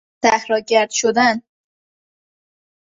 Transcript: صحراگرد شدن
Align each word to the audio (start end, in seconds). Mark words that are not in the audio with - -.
صحراگرد 0.23 0.89
شدن 0.89 1.41